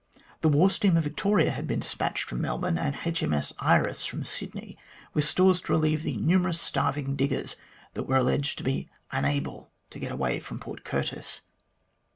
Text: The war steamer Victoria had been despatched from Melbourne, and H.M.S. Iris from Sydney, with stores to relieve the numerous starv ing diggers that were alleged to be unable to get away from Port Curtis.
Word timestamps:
The 0.41 0.49
war 0.49 0.71
steamer 0.71 0.99
Victoria 0.99 1.51
had 1.51 1.67
been 1.67 1.81
despatched 1.81 2.23
from 2.23 2.41
Melbourne, 2.41 2.75
and 2.79 2.97
H.M.S. 3.05 3.53
Iris 3.59 4.03
from 4.03 4.23
Sydney, 4.23 4.75
with 5.13 5.25
stores 5.29 5.61
to 5.61 5.73
relieve 5.73 6.01
the 6.01 6.17
numerous 6.17 6.57
starv 6.57 6.97
ing 6.97 7.15
diggers 7.15 7.55
that 7.93 8.05
were 8.05 8.17
alleged 8.17 8.57
to 8.57 8.63
be 8.63 8.89
unable 9.11 9.69
to 9.91 9.99
get 9.99 10.11
away 10.11 10.39
from 10.39 10.57
Port 10.59 10.83
Curtis. 10.83 11.41